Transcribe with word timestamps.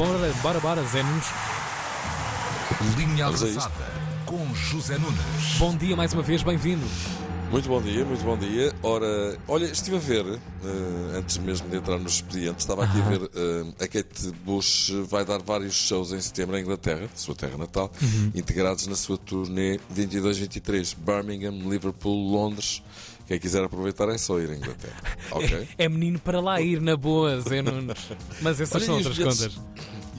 bora, 0.00 0.32
bora, 0.42 0.60
bora, 0.60 0.82
Zé 0.84 1.02
Nunes. 1.02 1.26
Linha. 2.96 3.26
Avançada 3.26 3.70
com 4.24 4.54
José 4.54 4.96
Nunes. 4.96 5.18
Bom 5.58 5.76
dia 5.76 5.94
mais 5.94 6.14
uma 6.14 6.22
vez, 6.22 6.42
bem-vindo. 6.42 6.86
Muito 7.50 7.68
bom 7.68 7.82
dia, 7.82 8.04
muito 8.04 8.22
bom 8.24 8.38
dia. 8.38 8.72
Ora, 8.82 9.36
olha, 9.48 9.66
estive 9.66 9.96
a 9.96 9.98
ver, 9.98 10.24
eh, 10.24 11.18
antes 11.18 11.36
mesmo 11.38 11.68
de 11.68 11.76
entrar 11.76 11.98
nos 11.98 12.14
expedientes, 12.14 12.62
estava 12.64 12.84
aqui 12.84 12.98
a 12.98 13.04
ver, 13.04 13.22
eh, 13.34 13.84
a 13.84 13.88
Kate 13.88 14.30
Bush 14.44 14.90
vai 15.08 15.24
dar 15.24 15.42
vários 15.42 15.74
shows 15.74 16.12
em 16.12 16.20
setembro 16.20 16.56
em 16.56 16.60
Inglaterra, 16.62 17.08
sua 17.14 17.34
terra 17.34 17.58
natal, 17.58 17.90
integrados 18.36 18.86
na 18.86 18.94
sua 18.94 19.18
turnê 19.18 19.80
22-23, 19.92 20.94
Birmingham, 20.96 21.68
Liverpool, 21.68 22.30
Londres. 22.30 22.82
Quem 23.26 23.38
quiser 23.38 23.62
aproveitar 23.62 24.08
é 24.08 24.18
só 24.18 24.38
ir 24.40 24.50
à 24.50 24.54
Inglaterra. 24.56 24.96
Ok? 25.32 25.68
É 25.78 25.88
menino 25.88 26.18
para 26.18 26.40
lá 26.40 26.60
ir 26.60 26.80
na 26.80 26.96
boa, 26.96 27.40
Zé 27.40 27.62
Nunes. 27.62 27.98
Mas 28.42 28.60
essas 28.60 28.74
Olha, 28.76 28.86
são 28.86 28.94
outras 28.96 29.16
bilhetes- 29.16 29.46
contas. 29.46 29.60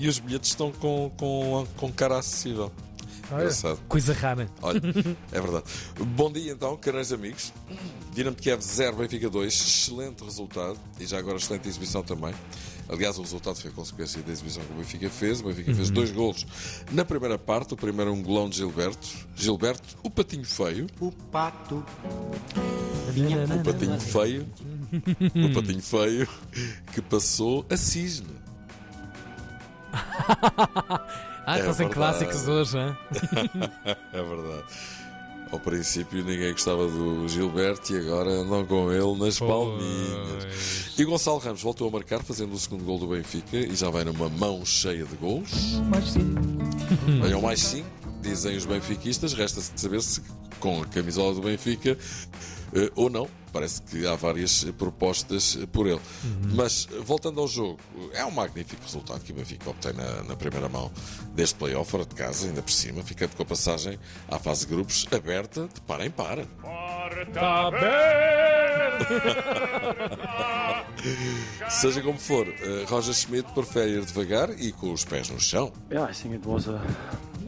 E 0.02 0.08
os 0.08 0.18
bilhetes 0.18 0.50
estão 0.50 0.72
com, 0.72 1.12
com, 1.16 1.68
com 1.78 1.92
cara 1.92 2.18
acessível. 2.18 2.72
Engraçado. 3.32 3.80
Coisa 3.88 4.14
rara. 4.14 4.50
Olha, 4.60 4.82
é 5.32 5.40
verdade. 5.40 5.66
Bom 6.00 6.32
dia 6.32 6.54
então, 6.54 6.76
caros 6.76 7.14
amigos. 7.14 7.54
Dinamo 8.12 8.36
de 8.36 8.42
Kiev 8.42 8.60
0, 8.64 8.96
Benfica 8.96 9.30
2. 9.30 9.54
Excelente 9.54 10.24
resultado 10.24 10.80
e 11.00 11.06
já 11.06 11.20
agora 11.20 11.38
excelente 11.38 11.70
exibição 11.70 12.02
também. 12.02 12.34
Aliás, 12.90 13.20
o 13.20 13.22
resultado 13.22 13.58
foi 13.58 13.70
consequência 13.70 14.24
da 14.24 14.32
exibição 14.32 14.64
que 14.64 14.74
o 14.74 14.76
Benfica 14.78 15.08
fez. 15.08 15.40
O 15.40 15.44
Benfica 15.44 15.72
fez 15.76 15.92
dois 15.92 16.12
golos 16.12 16.48
na 16.92 17.06
primeira 17.06 17.38
parte. 17.38 17.76
O 17.76 17.78
primeiro 17.78 18.12
um 18.12 18.24
golão 18.24 18.50
de 18.50 18.58
Gilberto. 18.58 19.08
Gilberto, 19.36 20.00
o 20.02 20.10
patinho 20.10 20.46
feio. 20.46 20.88
O 21.00 21.12
pato. 21.12 21.86
O 23.06 23.64
patinho 23.64 24.00
feio. 24.02 24.50
O 25.36 25.54
patinho 25.54 25.82
feio 25.84 26.28
que 26.92 27.04
passou 27.04 27.64
a 27.70 27.78
cisne. 27.78 28.51
Ah, 31.44 31.56
É 31.56 31.60
estão 31.60 31.74
sem 31.74 31.88
verdade. 31.88 31.94
clássicos 32.20 32.48
hoje, 32.48 32.78
hein? 32.78 32.98
É 34.14 34.22
verdade. 34.22 34.64
Ao 35.52 35.60
princípio 35.60 36.24
ninguém 36.24 36.52
gostava 36.54 36.88
do 36.88 37.28
Gilberto 37.28 37.92
e 37.94 37.98
agora 37.98 38.30
andam 38.30 38.66
com 38.66 38.92
ele 38.92 39.18
nas 39.18 39.38
palminhas. 39.40 40.94
E 40.98 41.04
Gonçalo 41.04 41.40
Ramos 41.40 41.62
voltou 41.62 41.88
a 41.88 41.92
marcar, 41.92 42.22
fazendo 42.24 42.54
o 42.54 42.60
segundo 42.60 42.86
gol 42.86 43.00
do 43.00 43.08
Benfica 43.08 43.58
e 43.58 43.76
já 43.76 43.90
vai 43.90 44.04
numa 44.06 44.30
mão 44.30 44.64
cheia 44.66 45.04
de 45.04 45.16
gols. 45.18 45.50
Venham 47.22 47.42
mais 47.42 47.60
cinco, 47.60 47.90
dizem 48.22 48.56
os 48.56 48.66
benfiquistas. 48.66 49.34
Resta 49.34 49.62
saber 49.76 50.02
se 50.02 50.22
com 50.60 50.82
a 50.84 50.86
camisola 50.86 51.34
do 51.34 51.42
Benfica 51.42 51.98
ou 52.96 53.10
não. 53.10 53.28
Parece 53.52 53.82
que 53.82 54.08
há 54.08 54.16
várias 54.16 54.66
eh, 54.66 54.72
propostas 54.72 55.58
eh, 55.62 55.66
por 55.66 55.86
ele. 55.86 56.00
Mas, 56.56 56.88
eh, 56.90 57.02
voltando 57.04 57.42
ao 57.42 57.48
jogo, 57.48 57.78
é 58.14 58.24
um 58.24 58.32
magnífico 58.32 58.82
resultado 58.82 59.20
que 59.20 59.34
o 59.34 59.36
Benfica 59.36 59.70
obtém 59.70 59.92
na, 59.92 60.24
na 60.24 60.38
primeira 60.38 60.70
mão 60.70 60.90
deste 61.34 61.56
playoff, 61.56 61.92
fora 61.92 62.06
de 62.06 62.16
casa, 62.16 62.48
ainda 62.48 62.62
por 62.62 62.72
cima, 62.72 63.04
ficando 63.04 63.36
com 63.36 63.44
a 63.44 63.46
passagem 63.46 64.00
à 64.30 64.40
fase 64.40 64.66
de 64.66 64.74
grupos 64.74 65.06
aberta 65.12 65.68
de 65.68 65.82
para 65.82 66.06
em 66.06 66.12
para. 66.12 66.46
Seja 71.70 72.02
como 72.02 72.18
for, 72.18 72.48
eh, 72.48 72.86
Roger 72.88 73.14
Schmidt 73.14 73.52
prefere 73.54 73.98
ir 73.98 74.06
devagar 74.06 74.50
e 74.62 74.72
com 74.72 74.94
os 74.94 75.04
pés 75.04 75.30
no 75.30 75.40
chão. 75.40 75.74
Yeah, 75.92 76.10
I 76.10 76.16
think 76.16 76.36
it 76.36 76.48
was 76.48 76.70
a 76.70 76.82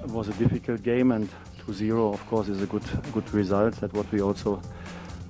it 0.03 0.11
was 0.11 0.27
a 0.27 0.33
difficult 0.33 0.81
game, 0.81 1.13
and 1.13 1.29
2-0, 1.65 2.13
of 2.13 2.21
course, 2.25 2.49
is 2.49 2.61
a 2.61 2.65
good 2.65 2.83
good 3.13 3.33
result. 3.33 3.75
That's 3.79 3.93
what 3.93 4.11
we 4.11 4.21
also 4.21 4.59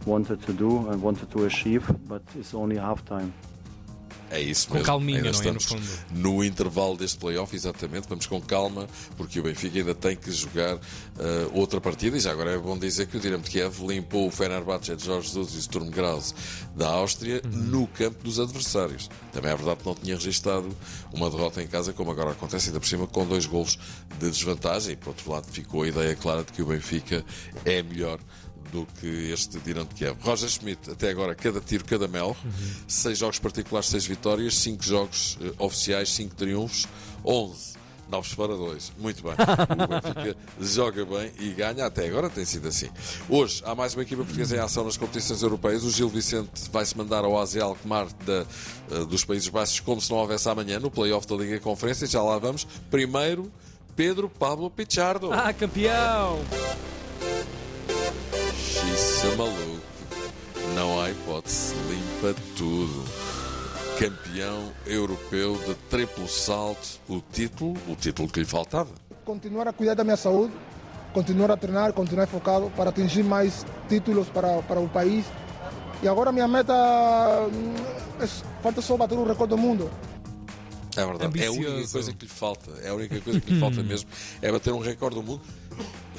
wanted 0.05 0.37
to 0.45 0.53
do 0.53 0.89
and 0.89 0.97
wanted 1.01 1.27
to 1.31 1.45
achieve, 1.45 1.85
but 2.07 2.21
it's 2.35 2.53
only 2.53 2.77
halftime. 2.77 3.31
É 4.31 4.41
isso 4.41 4.67
Com 4.67 4.75
mesmo. 4.75 4.85
calminha, 4.87 5.17
ainda 5.19 5.31
não 5.31 5.39
é, 5.41 5.51
no 5.51 5.57
estamos 5.59 5.85
fundo? 5.85 6.05
no 6.19 6.43
intervalo 6.43 6.97
deste 6.97 7.19
playoff, 7.19 7.55
exatamente. 7.55 8.07
Vamos 8.09 8.25
com 8.25 8.41
calma, 8.41 8.87
porque 9.15 9.39
o 9.39 9.43
Benfica 9.43 9.77
ainda 9.77 9.93
tem 9.93 10.15
que 10.15 10.31
jogar 10.31 10.79
eh, 11.19 11.47
outra 11.53 11.79
partida. 11.79 12.17
E 12.17 12.19
já 12.19 12.31
agora 12.31 12.49
é 12.49 12.57
bom 12.57 12.75
dizer 12.75 13.05
que 13.05 13.15
o 13.15 13.19
Dinamo 13.19 13.43
de 13.43 13.51
Kiev 13.51 13.85
limpou 13.85 14.27
o 14.27 14.31
Fenerbahçe 14.31 14.95
de 14.95 15.05
Jorge 15.05 15.27
Jesus 15.27 15.53
e 15.53 15.57
o 15.57 15.61
Sturm 15.61 15.87
Graz 15.91 16.33
da 16.75 16.89
Áustria 16.89 17.43
no 17.45 17.85
campo 17.85 18.23
dos 18.23 18.39
adversários. 18.39 19.07
Também 19.31 19.51
é 19.51 19.55
verdade 19.55 19.81
que 19.81 19.85
não 19.85 19.93
tinha 19.93 20.15
registado 20.15 20.67
uma 21.13 21.29
derrota 21.29 21.61
em 21.61 21.67
casa, 21.67 21.93
como 21.93 22.09
agora 22.09 22.31
acontece, 22.31 22.69
ainda 22.69 22.79
por 22.79 22.87
cima, 22.87 23.05
com 23.05 23.27
dois 23.27 23.45
golos 23.45 23.77
de 24.19 24.31
desvantagem. 24.31 24.93
E, 24.93 24.95
por 24.95 25.09
outro 25.09 25.31
lado, 25.31 25.45
ficou 25.51 25.83
a 25.83 25.87
ideia 25.87 26.15
clara 26.15 26.43
de 26.43 26.51
que 26.53 26.63
o 26.63 26.65
Benfica 26.65 27.23
é 27.65 27.83
melhor 27.83 28.17
do 28.73 28.87
que 28.99 29.31
este 29.31 29.59
Dinamo 29.59 29.87
de 29.87 29.93
Kiev. 29.93 30.17
Roger 30.21 30.49
Schmidt, 30.49 30.89
até 30.89 31.11
agora, 31.11 31.35
cada 31.35 31.61
tiro, 31.61 31.85
cada 31.85 32.07
mel. 32.07 32.35
Seis 32.87 33.19
jogos 33.19 33.37
particulares, 33.37 33.87
seis 33.87 34.05
vitórias. 34.05 34.55
Cinco 34.57 34.83
jogos 34.83 35.37
eh, 35.39 35.53
oficiais, 35.59 36.09
cinco 36.09 36.33
triunfos. 36.33 36.87
Onze. 37.23 37.73
Novos 38.09 38.33
para 38.35 38.55
dois. 38.55 38.91
Muito 38.97 39.23
bem. 39.23 39.33
O 39.83 39.87
Benfica 39.87 40.37
joga 40.59 41.05
bem 41.05 41.31
e 41.39 41.49
ganha. 41.53 41.85
Até 41.85 42.07
agora 42.07 42.29
tem 42.29 42.43
sido 42.45 42.67
assim. 42.67 42.89
Hoje 43.29 43.61
há 43.65 43.73
mais 43.75 43.93
uma 43.93 44.01
equipa 44.01 44.23
portuguesa 44.23 44.55
em 44.55 44.59
ação 44.59 44.83
nas 44.83 44.97
competições 44.97 45.41
europeias. 45.41 45.83
O 45.83 45.91
Gil 45.91 46.09
Vicente 46.09 46.69
vai-se 46.71 46.97
mandar 46.97 47.23
ao 47.23 47.39
AZ 47.39 47.55
Alkmaar 47.57 48.07
da, 48.25 48.45
eh, 48.91 49.05
dos 49.05 49.23
Países 49.23 49.47
Baixos 49.47 49.79
como 49.79 50.01
se 50.01 50.09
não 50.09 50.17
houvesse 50.17 50.49
amanhã 50.49 50.79
no 50.79 50.89
play-off 50.89 51.27
da 51.27 51.35
Liga 51.35 51.59
Conferência. 51.59 52.07
Já 52.07 52.21
lá 52.21 52.37
vamos. 52.39 52.65
Primeiro, 52.89 53.51
Pedro 53.95 54.27
Pablo 54.27 54.69
Pichardo. 54.69 55.31
Ah, 55.31 55.53
campeão! 55.53 56.39
Xiça 59.23 59.37
maluco. 59.37 59.79
Não 60.75 61.01
há 61.01 61.09
hipótese. 61.09 61.73
Limpa 61.89 62.35
tudo. 62.57 63.05
Campeão 63.97 64.73
europeu 64.85 65.57
de 65.65 65.75
triplo 65.89 66.27
salto. 66.27 66.99
O 67.07 67.21
título, 67.31 67.73
o 67.87 67.95
título 67.95 68.27
que 68.27 68.41
lhe 68.41 68.45
faltava. 68.45 68.89
Continuar 69.23 69.69
a 69.69 69.71
cuidar 69.71 69.93
da 69.93 70.03
minha 70.03 70.17
saúde, 70.17 70.51
continuar 71.13 71.51
a 71.51 71.55
treinar, 71.57 71.93
continuar 71.93 72.27
focado 72.27 72.69
para 72.75 72.89
atingir 72.89 73.23
mais 73.23 73.65
títulos 73.87 74.27
para, 74.27 74.61
para 74.63 74.81
o 74.81 74.89
país. 74.89 75.25
E 76.01 76.07
agora 76.07 76.33
minha 76.33 76.47
meta 76.47 76.73
hum, 76.73 77.75
é, 78.21 78.27
falta 78.61 78.81
só 78.81 78.97
bater 78.97 79.17
o 79.17 79.23
recorde 79.23 79.51
do 79.51 79.57
mundo. 79.57 79.89
É 80.97 81.05
verdade. 81.05 81.39
É 81.41 81.47
a 81.47 81.51
única 81.51 81.69
Ambicioso. 81.69 81.93
coisa 81.93 82.13
que 82.13 82.25
lhe 82.25 82.31
falta. 82.31 82.71
É 82.81 82.89
a 82.89 82.93
única 82.93 83.21
coisa 83.21 83.39
que 83.39 83.53
lhe 83.53 83.59
falta 83.59 83.81
mesmo. 83.81 84.09
É 84.41 84.51
bater 84.51 84.73
um 84.73 84.79
recorde 84.79 85.15
do 85.15 85.23
mundo. 85.23 85.41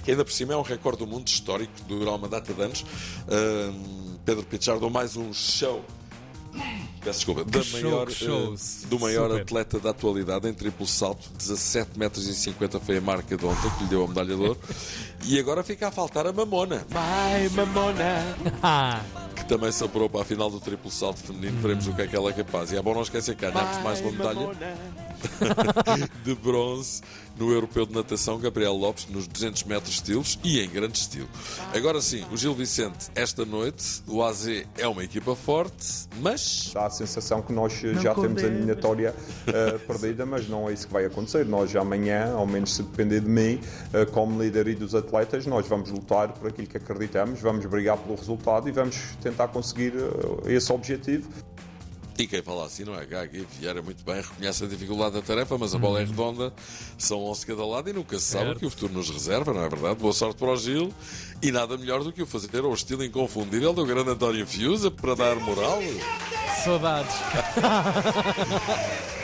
Que 0.04 0.10
ainda 0.10 0.24
por 0.24 0.32
cima 0.32 0.52
é 0.52 0.56
um 0.56 0.62
recorde 0.62 0.98
do 0.98 1.06
mundo 1.06 1.26
histórico 1.26 1.72
que 1.74 1.82
dura 1.84 2.10
uma 2.12 2.28
data 2.28 2.52
de 2.52 2.62
anos. 2.62 2.84
Ahm, 3.28 4.16
Pedro 4.24 4.44
Pichardo, 4.44 4.88
mais 4.90 5.16
um 5.16 5.32
show. 5.32 5.82
Peço 7.02 7.18
desculpa. 7.18 7.44
Da 7.44 7.62
show, 7.62 7.80
maior, 7.82 8.08
eh, 8.08 8.86
do 8.88 8.98
maior 8.98 9.28
Super. 9.28 9.42
atleta 9.42 9.80
da 9.80 9.90
atualidade 9.90 10.48
em 10.48 10.54
triplo 10.54 10.86
salto. 10.86 11.28
17 11.36 11.98
metros 11.98 12.26
e 12.26 12.34
50 12.34 12.80
foi 12.80 12.98
a 12.98 13.00
marca 13.00 13.36
de 13.36 13.44
ontem 13.44 13.70
que 13.70 13.84
lhe 13.84 13.90
deu 13.90 14.04
a 14.04 14.08
medalha 14.08 14.36
de 14.36 14.42
ouro. 14.42 14.58
E 15.24 15.38
agora 15.38 15.62
fica 15.62 15.88
a 15.88 15.90
faltar 15.90 16.26
a 16.26 16.32
Mamona. 16.32 16.86
Vai, 16.88 17.48
mamona! 17.50 18.36
Que 19.34 19.44
também 19.46 19.72
se 19.72 19.82
apurou 19.82 20.08
para 20.08 20.22
a 20.22 20.24
final 20.24 20.48
do 20.48 20.60
triplo 20.60 20.90
salto 20.90 21.18
feminino. 21.18 21.60
Veremos 21.60 21.88
o 21.88 21.92
que 21.92 22.02
é 22.02 22.06
que 22.06 22.14
ela 22.14 22.30
é 22.30 22.32
capaz. 22.32 22.70
E 22.70 22.76
é 22.76 22.82
bom 22.82 22.94
não 22.94 23.02
esquecer 23.02 23.34
que 23.34 23.42
ganhámos 23.42 23.82
mais 23.82 24.00
uma 24.00 24.12
medalha 24.12 24.56
de 26.24 26.34
bronze 26.36 27.02
no 27.38 27.52
Europeu 27.52 27.86
de 27.86 27.92
Natação. 27.92 28.38
Gabriel 28.38 28.74
Lopes 28.74 29.06
nos 29.08 29.26
200 29.26 29.64
metros 29.64 29.94
estilos 29.94 30.38
e 30.42 30.60
em 30.60 30.68
grande 30.68 30.98
estilo. 30.98 31.28
Agora 31.74 32.00
sim, 32.00 32.24
o 32.32 32.36
Gil 32.36 32.54
Vicente, 32.54 33.10
esta 33.14 33.44
noite, 33.44 34.02
o 34.06 34.22
AZ 34.22 34.46
é 34.78 34.86
uma 34.86 35.04
equipa 35.04 35.34
forte, 35.34 36.06
mas 36.20 36.70
Dá 36.72 36.86
a 36.86 36.90
sensação 36.90 37.42
que 37.42 37.52
nós 37.52 37.72
já 37.72 38.14
temos 38.14 38.42
a 38.42 38.46
eliminatória 38.46 39.14
eh, 39.46 39.78
perdida, 39.86 40.26
mas 40.26 40.48
não 40.48 40.68
é 40.68 40.72
isso 40.72 40.86
que 40.86 40.92
vai 40.92 41.04
acontecer. 41.04 41.44
Nós 41.46 41.74
amanhã, 41.76 42.32
ao 42.32 42.46
menos 42.46 42.74
se 42.74 42.82
depender 42.82 43.20
de 43.20 43.28
mim, 43.28 43.60
eh, 43.92 44.04
como 44.06 44.42
líder 44.42 44.68
e 44.68 44.74
dos 44.74 44.94
atletas, 44.94 45.46
nós 45.46 45.66
vamos 45.66 45.90
lutar 45.90 46.32
por 46.32 46.48
aquilo 46.48 46.66
que 46.66 46.76
acreditamos, 46.76 47.40
vamos 47.40 47.64
brigar 47.66 47.96
pelo 47.98 48.16
resultado 48.16 48.68
e 48.68 48.72
vamos 48.72 48.96
tentar 49.22 49.48
conseguir 49.48 49.92
eh, 49.94 50.52
esse 50.52 50.72
objetivo. 50.72 51.28
E 52.16 52.28
quem 52.28 52.40
fala 52.42 52.64
assim 52.64 52.84
não 52.84 52.94
é 52.94 53.04
Gaga 53.04 53.44
Vieira 53.58 53.82
muito 53.82 54.04
bem, 54.04 54.16
reconhece 54.16 54.62
a 54.64 54.68
dificuldade 54.68 55.16
da 55.16 55.22
tarefa, 55.22 55.58
mas 55.58 55.74
a 55.74 55.78
bola 55.78 56.00
é 56.00 56.04
redonda, 56.04 56.52
são 56.96 57.24
11 57.24 57.44
cada 57.44 57.66
lado 57.66 57.90
e 57.90 57.92
nunca 57.92 58.18
se 58.20 58.26
sabe 58.26 58.52
o 58.52 58.56
que 58.56 58.66
o 58.66 58.70
futuro 58.70 58.92
nos 58.92 59.10
reserva, 59.10 59.52
não 59.52 59.64
é 59.64 59.68
verdade? 59.68 59.98
Boa 59.98 60.12
sorte 60.12 60.38
para 60.38 60.52
o 60.52 60.56
Gil 60.56 60.94
e 61.42 61.50
nada 61.50 61.76
melhor 61.76 62.04
do 62.04 62.12
que 62.12 62.22
o 62.22 62.26
fazer 62.26 62.60
ao 62.60 62.72
estilo 62.72 63.02
inconfundível 63.04 63.72
do 63.72 63.84
grande 63.84 64.10
António 64.10 64.46
Fiusa 64.46 64.92
para 64.92 65.16
dar 65.16 65.34
moral. 65.36 65.80
Saudades. 66.62 67.14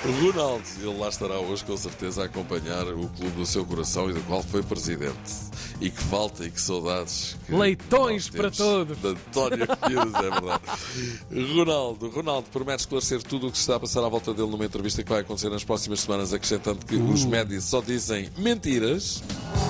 O 0.04 0.10
Ronaldo, 0.32 0.64
ele 0.80 0.98
lá 0.98 1.08
estará 1.08 1.38
hoje 1.38 1.64
com 1.64 1.76
certeza 1.76 2.22
a 2.22 2.24
acompanhar 2.26 2.86
o 2.88 3.08
clube 3.08 3.30
do 3.36 3.46
seu 3.46 3.64
coração 3.64 4.08
e 4.10 4.12
do 4.14 4.20
qual 4.22 4.42
foi 4.42 4.62
presidente. 4.62 5.50
E 5.80 5.88
que 5.90 6.02
falta 6.02 6.44
e 6.44 6.50
que 6.50 6.60
saudades. 6.60 7.36
que 7.46 7.54
Leitões 7.54 8.28
para 8.28 8.50
todos. 8.50 8.98
De 8.98 9.08
António 9.08 9.66
Fiusa, 9.86 10.18
é 10.18 10.30
verdade. 10.30 11.54
Ronaldo, 11.54 12.08
Ronaldo 12.10 12.48
promete 12.52 12.80
esclarecer 12.80 13.22
tudo 13.22 13.48
o 13.48 13.50
que 13.50 13.56
se 13.56 13.62
está 13.62 13.76
a 13.76 13.80
passar 13.80 14.04
à 14.04 14.08
volta 14.08 14.34
dele 14.34 14.48
numa 14.50 14.64
entrevista 14.66 15.02
que 15.02 15.08
vai 15.10 15.20
acontecer 15.22 15.48
nas 15.48 15.64
próximas 15.64 16.00
semanas, 16.00 16.32
acrescentando 16.34 16.84
que 16.84 16.96
os 16.96 17.24
Uh. 17.24 17.28
médias 17.28 17.64
só 17.64 17.80
dizem 17.80 18.28
mentiras. 18.36 19.22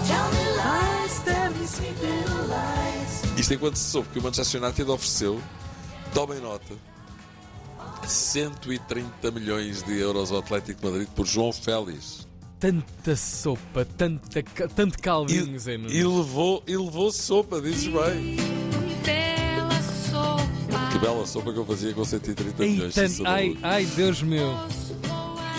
Tell 0.06 0.16
me 0.32 0.44
lies, 0.56 1.18
tell 1.24 1.50
me 1.52 1.64
sweet 1.64 1.94
little 2.00 2.46
lies. 2.48 3.38
Isto 3.38 3.54
enquanto 3.54 3.76
se 3.76 3.90
soube 3.90 4.08
que 4.08 4.18
o 4.18 4.22
Manchester 4.22 4.60
United 4.62 4.90
ofereceu, 4.90 5.40
tomem 6.12 6.40
nota, 6.40 6.74
130 8.06 9.30
milhões 9.30 9.82
de 9.82 9.98
euros 9.98 10.30
ao 10.32 10.38
Atlético 10.38 10.80
de 10.80 10.86
Madrid 10.90 11.08
por 11.14 11.26
João 11.26 11.52
Félix. 11.52 12.26
Tanta 12.58 13.16
sopa, 13.16 13.84
tanta, 13.84 14.42
tanto 14.74 14.98
caldinho, 15.00 15.58
Zé 15.58 15.78
Nunes. 15.78 15.94
E 15.94 16.04
levou, 16.04 16.62
e 16.66 16.76
levou 16.76 17.10
sopa, 17.10 17.60
dizes 17.60 17.84
bem. 17.86 18.36
Bela 19.04 19.82
sopa. 20.10 20.90
Que 20.92 20.98
bela 20.98 21.26
sopa 21.26 21.52
que 21.52 21.58
eu 21.58 21.64
fazia 21.64 21.94
com 21.94 22.04
130 22.04 22.62
Ei, 22.62 22.70
milhões. 22.70 22.94
tanto- 22.94 23.26
ai, 23.26 23.56
ai, 23.62 23.86
Deus 23.86 24.20
meu. 24.22 24.52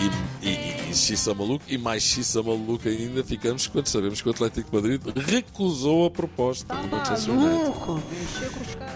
E, 0.01 0.47
e, 0.47 0.89
e 0.91 0.95
xissa 0.95 1.33
maluco, 1.35 1.63
e 1.67 1.77
mais 1.77 2.01
xissa 2.01 2.41
maluco 2.41 2.87
ainda 2.87 3.23
ficamos 3.23 3.67
quando 3.67 3.87
sabemos 3.87 4.21
que 4.21 4.27
o 4.27 4.31
Atlético 4.31 4.69
de 4.69 4.75
Madrid 4.75 5.01
recusou 5.27 6.05
a 6.07 6.11
proposta 6.11 6.73
do 6.75 6.87
Manchester 6.87 7.33
United. 7.33 8.01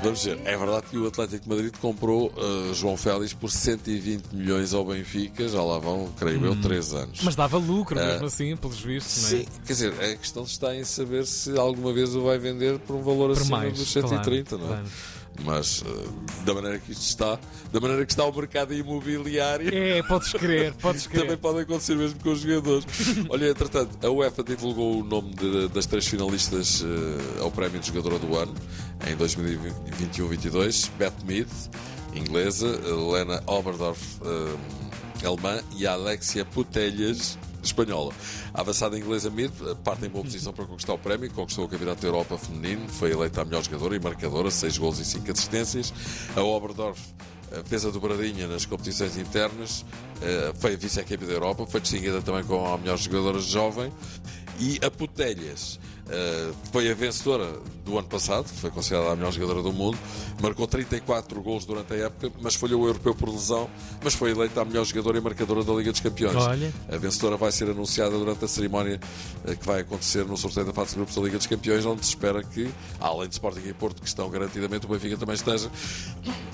Vamos 0.03 0.23
ver, 0.23 0.39
é 0.43 0.57
verdade 0.57 0.87
que 0.89 0.97
o 0.97 1.07
Atlético 1.07 1.43
de 1.43 1.49
Madrid 1.49 1.73
comprou 1.79 2.31
uh, 2.35 2.73
João 2.73 2.97
Félix 2.97 3.33
por 3.33 3.51
120 3.51 4.33
milhões 4.33 4.73
ao 4.73 4.83
Benfica, 4.85 5.47
já 5.47 5.61
lá 5.61 5.77
vão, 5.77 6.09
creio 6.17 6.43
eu, 6.43 6.55
3 6.61 6.93
anos. 6.93 7.19
Mas 7.23 7.35
dava 7.35 7.57
lucro, 7.57 7.99
Ah, 7.99 8.05
mesmo 8.05 8.25
assim, 8.25 8.55
pelos 8.55 8.79
vistos, 8.79 9.31
não 9.31 9.39
é? 9.39 9.41
Sim, 9.41 9.47
quer 9.65 9.73
dizer, 9.73 9.93
a 9.93 10.15
questão 10.15 10.43
está 10.43 10.75
em 10.75 10.83
saber 10.83 11.25
se 11.25 11.57
alguma 11.57 11.93
vez 11.93 12.15
o 12.15 12.23
vai 12.23 12.37
vender 12.39 12.79
por 12.79 12.95
um 12.95 13.03
valor 13.03 13.33
Por 13.33 13.41
acima 13.41 13.57
mais, 13.57 13.73
dos 13.77 13.91
130, 13.91 14.57
claro, 14.57 14.65
não 14.65 14.73
é? 14.73 14.77
claro. 14.77 14.91
Mas 15.43 15.81
uh, 15.81 16.13
da 16.45 16.53
maneira 16.53 16.79
que 16.79 16.91
isto 16.93 17.01
está, 17.03 17.37
da 17.71 17.79
maneira 17.79 18.05
que 18.05 18.11
está 18.11 18.23
o 18.25 18.33
mercado 18.35 18.73
imobiliário. 18.73 19.69
É, 19.73 20.01
podes 20.03 20.31
crer, 20.31 20.73
podes 20.81 21.07
crer. 21.07 21.21
Também 21.23 21.37
pode 21.37 21.59
acontecer 21.59 21.95
mesmo 21.95 22.19
com 22.21 22.31
os 22.31 22.39
jogadores. 22.39 22.85
Olha, 23.29 23.49
entretanto, 23.49 23.97
a 24.05 24.09
UEFA 24.09 24.43
divulgou 24.43 25.01
o 25.01 25.03
nome 25.03 25.33
de- 25.35 25.67
das 25.67 25.85
três 25.85 26.07
finalistas 26.07 26.83
eh, 26.83 27.41
ao 27.41 27.51
Prémio 27.51 27.79
de 27.79 27.87
Jogadora 27.87 28.17
do 28.17 28.35
Ano 28.37 28.53
em 29.07 29.15
2021-22: 29.17 30.89
Beth 30.97 31.13
Mead, 31.25 31.49
inglesa, 32.15 32.67
Lena 33.11 33.43
Oberdorf, 33.45 34.01
eh, 34.23 35.27
alemã, 35.27 35.61
e 35.75 35.85
Alexia 35.85 36.45
Putelhas, 36.45 37.37
espanhola. 37.65 38.13
A 38.53 38.61
avançada 38.61 38.97
inglesa 38.97 39.29
Mead 39.29 39.53
eh, 39.61 39.75
parte 39.83 40.05
em 40.05 40.09
boa 40.09 40.23
posição 40.23 40.53
para 40.53 40.65
conquistar 40.65 40.93
o 40.93 40.97
prémio, 40.97 41.31
conquistou 41.31 41.65
o 41.65 41.67
Campeonato 41.67 42.01
da 42.01 42.07
Europa 42.07 42.37
Feminino, 42.37 42.87
foi 42.89 43.11
eleita 43.11 43.41
a 43.41 43.45
melhor 43.45 43.63
jogadora 43.63 43.95
e 43.95 43.99
marcadora, 43.99 44.49
6 44.49 44.77
gols 44.77 44.99
e 44.99 45.05
5 45.05 45.31
assistências. 45.31 45.93
A 46.35 46.41
Oberdorf 46.41 46.99
fez 47.65 47.85
a 47.85 47.89
dobradinha 47.89 48.47
nas 48.47 48.65
competições 48.65 49.17
internas, 49.17 49.85
eh, 50.21 50.53
foi 50.59 50.75
vice-equipe 50.75 51.25
da 51.25 51.33
Europa, 51.33 51.65
foi 51.65 51.79
distinguida 51.79 52.21
também 52.21 52.43
como 52.43 52.65
a 52.65 52.77
melhor 52.77 52.97
jogadora 52.97 53.39
jovem. 53.39 53.91
E 54.59 54.79
a 54.85 54.89
Putelhas 54.89 55.79
eh, 56.09 56.51
foi 56.71 56.89
a 56.89 56.93
vencedora 56.93 57.51
do 57.85 57.97
ano 57.99 58.07
passado, 58.07 58.47
foi 58.47 58.71
considerada 58.71 59.11
a 59.11 59.15
melhor 59.15 59.31
jogadora 59.31 59.61
do 59.61 59.71
mundo, 59.71 59.97
marcou 60.41 60.65
34 60.67 61.39
gols 61.41 61.65
durante 61.65 61.93
a 61.93 61.97
época, 61.97 62.31
mas 62.41 62.55
falhou 62.55 62.81
o 62.81 62.87
europeu 62.87 63.13
por 63.13 63.29
lesão, 63.29 63.69
mas 64.03 64.15
foi 64.15 64.31
eleita 64.31 64.61
a 64.61 64.65
melhor 64.65 64.83
jogadora 64.85 65.17
e 65.17 65.21
marcadora 65.21 65.63
da 65.63 65.71
Liga 65.73 65.91
dos 65.91 66.01
Campeões. 66.01 66.35
Olha. 66.35 66.73
A 66.91 66.97
vencedora 66.97 67.37
vai 67.37 67.51
ser 67.51 67.69
anunciada 67.69 68.17
durante 68.17 68.43
a 68.43 68.47
cerimónia 68.47 68.99
eh, 69.45 69.55
que 69.55 69.65
vai 69.65 69.81
acontecer 69.81 70.25
no 70.25 70.35
sorteio 70.35 70.65
da 70.65 70.73
fase 70.73 70.91
de 70.91 70.95
grupos 70.95 71.15
da 71.15 71.21
Liga 71.21 71.37
dos 71.37 71.47
Campeões, 71.47 71.85
onde 71.85 72.03
se 72.03 72.09
espera 72.09 72.43
que, 72.43 72.69
além 72.99 73.27
de 73.27 73.33
Sporting 73.35 73.67
e 73.67 73.73
Porto, 73.73 74.01
que 74.01 74.07
estão 74.07 74.27
garantidamente, 74.29 74.85
o 74.85 74.89
Benfica 74.89 75.17
também 75.17 75.35
esteja 75.35 75.69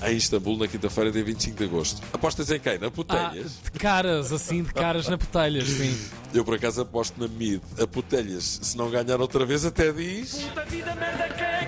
em 0.06 0.15
Istambul 0.18 0.57
na 0.57 0.68
quinta-feira, 0.68 1.12
dia 1.12 1.24
25 1.24 1.57
de 1.57 1.63
agosto. 1.63 2.01
Apostas 2.12 2.51
em 2.51 2.59
quem? 2.59 2.77
Na 2.77 2.88
Ah, 2.88 2.92
Putelhas? 2.92 3.51
de 3.63 3.71
caras, 3.80 4.31
assim, 4.33 4.63
de 4.63 4.74
caras 4.74 5.07
na 5.07 5.15
botelhas, 5.18 5.68
sim. 5.68 5.97
Eu, 6.33 6.44
por 6.45 6.56
acaso, 6.56 6.81
aposto 6.81 7.19
na 7.19 7.27
Mid. 7.27 7.62
A 7.80 7.86
Putelhas, 7.88 8.59
se 8.62 8.77
não 8.77 8.89
ganhar 8.89 9.19
outra 9.21 9.40
vez, 9.45 9.65
até 9.65 9.91
diz... 9.91 10.39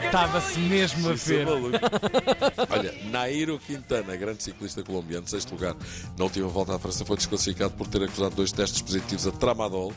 Estava-se 0.05 0.59
mesmo 0.59 1.09
a 1.09 1.13
é 1.13 1.15
ver. 1.15 1.47
Olha, 2.69 2.93
Nairo 3.09 3.57
Quintana, 3.57 4.15
grande 4.15 4.43
ciclista 4.43 4.83
colombiano, 4.83 5.27
sexto 5.27 5.53
lugar, 5.53 5.75
na 6.15 6.23
última 6.23 6.47
volta 6.47 6.75
à 6.75 6.79
França, 6.79 7.03
foi 7.03 7.17
desclassificado 7.17 7.73
por 7.73 7.87
ter 7.87 8.03
acusado 8.03 8.35
dois 8.35 8.51
testes 8.51 8.79
positivos 8.81 9.25
a 9.25 9.31
tramadol, 9.31 9.91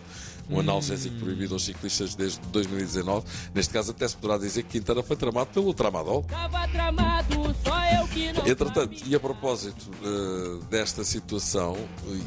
um 0.49 0.59
analgésico 0.59 1.17
proibido 1.17 1.53
aos 1.55 1.65
ciclistas 1.67 2.15
desde 2.15 2.41
2019. 2.49 3.27
Neste 3.55 3.75
caso, 3.75 3.91
até 3.91 4.09
se 4.09 4.17
poderá 4.17 4.39
dizer 4.39 4.63
que 4.63 4.79
Quintana 4.79 5.03
foi 5.03 5.17
tramado 5.17 5.51
pelo 5.53 5.75
tramadol. 5.75 6.23
Tava 6.23 6.67
tramado, 6.69 7.55
só 7.63 7.85
eu 8.01 8.09
que 8.09 8.33
não 8.33 8.47
Entretanto, 8.47 9.03
e 9.05 9.15
a 9.15 9.21
propósito 9.21 9.91
eh, 10.03 10.65
desta 10.71 11.05
situação, 11.05 11.77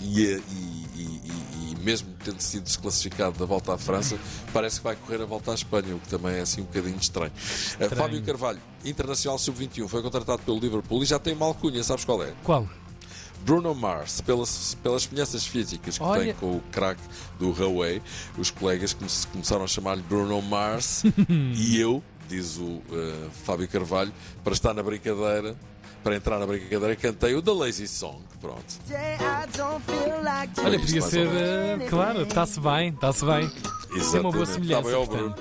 e- 0.03 0.39
e 0.51 0.88
mesmo 1.79 2.09
tendo 2.23 2.39
sido 2.41 2.63
desclassificado 2.63 3.37
da 3.39 3.45
volta 3.45 3.73
à 3.73 3.77
França, 3.77 4.17
parece 4.53 4.77
que 4.79 4.83
vai 4.83 4.95
correr 4.95 5.21
a 5.21 5.25
volta 5.25 5.51
à 5.51 5.55
Espanha, 5.55 5.95
o 5.95 5.99
que 5.99 6.07
também 6.09 6.35
é 6.35 6.41
assim 6.41 6.61
um 6.61 6.65
bocadinho 6.65 6.97
estranho. 6.97 7.31
Eh, 7.79 7.89
Fábio 7.89 8.21
Carvalho, 8.23 8.59
internacional 8.85 9.37
sub-21, 9.39 9.87
foi 9.87 10.01
contratado 10.01 10.41
pelo 10.43 10.59
Liverpool 10.59 11.01
e 11.03 11.05
já 11.05 11.17
tem 11.19 11.33
uma 11.33 11.45
alcunha, 11.45 11.83
sabes 11.83 12.05
qual 12.05 12.23
é? 12.23 12.33
Qual? 12.43 12.67
Bruno 13.41 13.73
Mars, 13.73 14.19
pelas, 14.21 14.75
pelas 14.83 15.03
semelhanças 15.03 15.45
físicas 15.45 15.97
que 15.97 16.03
Olha. 16.03 16.25
tem 16.25 16.33
com 16.33 16.57
o 16.57 16.61
craque 16.71 17.01
do 17.39 17.51
Huawei, 17.51 18.01
os 18.37 18.51
colegas 18.51 18.93
come- 18.93 19.09
começaram 19.31 19.63
a 19.63 19.67
chamar-lhe 19.67 20.01
Bruno 20.01 20.41
Mars 20.41 21.03
e 21.55 21.79
eu, 21.79 22.03
diz 22.27 22.57
o 22.57 22.81
eh, 22.91 23.27
Fábio 23.45 23.67
Carvalho, 23.67 24.11
para 24.43 24.51
estar 24.53 24.73
na 24.73 24.83
brincadeira, 24.83 25.55
para 26.03 26.15
entrar 26.15 26.39
na 26.39 26.45
brincadeira, 26.45 26.95
cantei 26.95 27.35
o 27.35 27.41
The 27.41 27.51
Lazy 27.51 27.87
Song. 27.87 28.19
Pronto. 28.41 28.63
Olha, 30.63 30.79
podia 30.79 31.01
ser, 31.01 31.27
eh, 31.27 31.87
claro, 31.89 32.21
está-se 32.23 32.59
bem, 32.59 32.89
está-se 32.89 33.25
bem. 33.25 33.49
Tem 33.49 34.19
uma 34.19 34.31
boa 34.31 34.43
Exatamente. 34.43 34.53
semelhança, 34.53 34.91
Tá. 34.91 35.05
Bruno. 35.05 35.35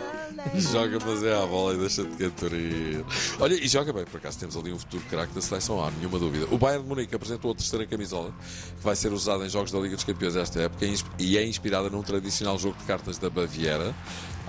Joga, 0.54 0.98
mas 1.04 1.22
é 1.24 1.34
à 1.36 1.44
bola 1.46 1.74
e 1.74 1.78
deixa 1.78 2.04
de 2.04 2.16
cantorir. 2.16 3.04
Olha, 3.40 3.54
e 3.54 3.68
joga 3.68 3.92
bem, 3.92 4.04
por 4.04 4.18
acaso 4.18 4.38
temos 4.38 4.56
ali 4.56 4.72
um 4.72 4.78
futuro 4.78 5.02
craque 5.10 5.34
da 5.34 5.40
seleção, 5.42 5.84
há 5.84 5.90
nenhuma 5.90 6.18
dúvida. 6.18 6.46
O 6.50 6.56
Bayern 6.56 6.84
de 6.84 6.88
Munique 6.88 7.14
apresentou 7.14 7.50
a 7.50 7.54
terceira 7.54 7.84
camisola, 7.86 8.32
que 8.78 8.84
vai 8.84 8.94
ser 8.96 9.12
usada 9.12 9.44
em 9.44 9.48
jogos 9.48 9.70
da 9.72 9.78
Liga 9.78 9.94
dos 9.96 10.04
Campeões 10.04 10.36
esta 10.36 10.60
época 10.60 10.86
e 11.18 11.36
é 11.36 11.44
inspirada 11.44 11.90
num 11.90 12.02
tradicional 12.02 12.58
jogo 12.58 12.76
de 12.78 12.84
cartas 12.84 13.18
da 13.18 13.28
Baviera. 13.28 13.94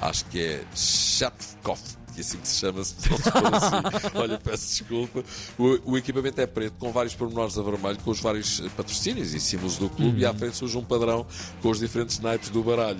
Acho 0.01 0.25
que 0.25 0.39
é 0.41 0.63
Schatzkopf. 0.75 1.98
Que 2.13 2.21
assim 2.21 2.37
que 2.37 2.47
se 2.47 2.59
chama, 2.59 2.83
se 2.83 2.95
assim. 2.95 4.11
Olha, 4.17 4.39
peço 4.39 4.67
desculpa. 4.67 5.23
O, 5.57 5.91
o 5.91 5.97
equipamento 5.97 6.41
é 6.41 6.47
preto, 6.47 6.73
com 6.79 6.91
vários 6.91 7.15
pormenores 7.15 7.57
a 7.57 7.61
vermelho, 7.61 7.97
com 7.99 8.11
os 8.11 8.19
vários 8.19 8.61
eh, 8.61 8.69
patrocínios 8.75 9.33
e 9.33 9.39
símbolos 9.39 9.77
do 9.77 9.89
clube, 9.89 10.21
e 10.21 10.25
à 10.25 10.33
frente 10.33 10.55
surge 10.55 10.77
um 10.77 10.83
padrão 10.83 11.25
com 11.61 11.69
os 11.69 11.79
diferentes 11.79 12.19
naipes 12.19 12.49
do 12.49 12.63
baralho. 12.63 12.99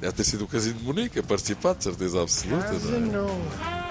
Deve 0.00 0.12
ter 0.14 0.24
sido 0.24 0.44
o 0.44 0.48
Casino 0.48 0.78
de 0.78 0.84
Munique 0.84 1.18
a 1.18 1.22
participar, 1.22 1.74
de 1.74 1.84
certeza 1.84 2.22
absoluta. 2.22 2.72
Não 2.72 3.28
é? 3.28 3.81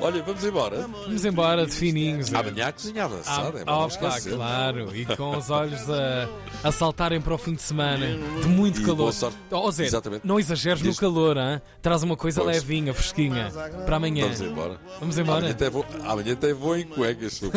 Olha, 0.00 0.22
vamos 0.22 0.44
embora. 0.44 0.76
Vamos 0.88 1.24
embora 1.24 1.66
de 1.66 1.72
fininhos. 1.72 2.32
eh. 2.32 2.36
Amanhã 2.36 2.68
a 2.68 2.72
cozinha 2.72 3.04
avançada, 3.04 3.58
é 3.60 3.62
Ah, 3.66 3.78
opa, 3.84 4.20
claro, 4.20 4.96
e 4.96 5.04
com 5.04 5.36
os 5.36 5.50
olhos 5.50 5.80
a, 5.90 6.28
a 6.64 6.72
saltarem 6.72 7.20
para 7.20 7.34
o 7.34 7.38
fim 7.38 7.54
de 7.54 7.62
semana, 7.62 8.06
de 8.40 8.48
muito 8.48 8.80
E 8.80 8.84
calor. 8.84 9.12
Oh, 9.50 9.70
Zé, 9.70 9.84
Exatamente. 9.84 10.26
não 10.26 10.38
exageres 10.38 10.82
no 10.82 10.88
Diz- 10.90 10.98
calor, 10.98 11.36
hein? 11.36 11.60
traz 11.82 12.02
uma 12.02 12.16
coisa 12.16 12.40
Pois. 12.42 12.56
levinha, 12.56 12.94
fresquinha, 12.94 13.50
para 13.84 13.96
amanhã. 13.96 14.24
Vamos 14.24 14.40
embora. 14.40 14.76
Vamos 15.00 15.18
embora? 15.18 15.38
Amanhã 15.38 15.52
até 15.52 15.70
vou, 15.70 15.86
amanhã 16.04 16.32
até 16.32 16.52
vou 16.54 16.76
em 16.76 16.84
cuecas. 16.84 17.40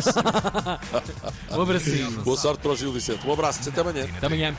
Um 1.51 1.61
abracinho. 1.61 2.11
Boa 2.23 2.35
sorte 2.37 2.61
para 2.61 2.71
o 2.71 2.75
Gil 2.75 2.91
Vicente. 2.91 3.25
Um 3.27 3.33
abraço, 3.33 3.67
até 3.69 3.81
amanhã. 3.81 4.07
Até 4.17 4.25
amanhã. 4.27 4.55